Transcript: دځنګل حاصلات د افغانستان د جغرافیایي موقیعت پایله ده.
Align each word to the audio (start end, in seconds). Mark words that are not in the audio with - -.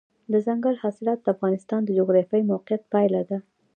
دځنګل 0.31 0.75
حاصلات 0.83 1.19
د 1.21 1.27
افغانستان 1.35 1.81
د 1.83 1.89
جغرافیایي 1.99 2.47
موقیعت 2.51 2.83
پایله 2.93 3.21
ده. 3.29 3.37